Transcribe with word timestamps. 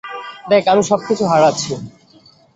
দেখ, 0.49 0.63
আমি 0.67 0.83
সব 0.83 0.99
কিছু 1.07 1.23
হারাচ্ছি। 1.25 1.71